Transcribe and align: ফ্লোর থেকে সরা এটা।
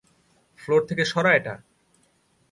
ফ্লোর 0.59 0.81
থেকে 0.89 1.03
সরা 1.05 1.31
এটা। 1.35 1.53